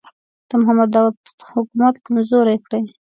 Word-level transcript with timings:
د 0.49 0.51
محمد 0.61 0.89
داوود 0.95 1.17
حکومت 1.53 1.95
کمزوری 2.05 2.55
کړي. 2.65 2.81